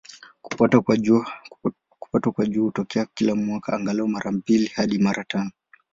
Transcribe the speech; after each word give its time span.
Kupatwa 0.41 0.81
kwa 0.81 0.97
Jua 0.97 1.35
hutokea 2.63 3.07
kila 3.13 3.35
mwaka, 3.35 3.73
angalau 3.73 4.07
mara 4.07 4.31
mbili 4.31 4.65
hadi 4.67 4.97
mara 4.97 5.23
tano. 5.23 5.51